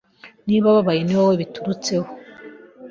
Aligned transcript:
Niba 0.47 0.65
ababaye 0.73 1.01
ni 1.03 1.15
wowe 1.19 1.35
biturutseho 1.41 2.07